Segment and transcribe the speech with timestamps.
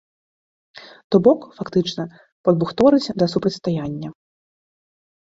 [1.15, 2.03] То бок, фактычна,
[2.49, 4.09] падбухторыць да супрацьстаяння.